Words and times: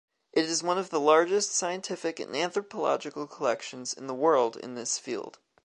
It 0.33 0.45
is 0.45 0.63
one 0.63 0.79
of 0.79 0.89
the 0.89 0.99
largest 0.99 1.51
scientific 1.53 2.19
and 2.19 2.35
anthropological 2.35 3.27
collections 3.27 3.93
in 3.93 4.07
the 4.07 4.15
world 4.15 4.57
in 4.57 4.73
this 4.73 4.97
field. 4.97 5.37